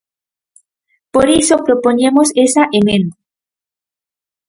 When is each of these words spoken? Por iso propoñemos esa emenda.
Por 1.13 1.27
iso 1.41 1.63
propoñemos 1.67 2.27
esa 2.45 2.63
emenda. 2.79 3.15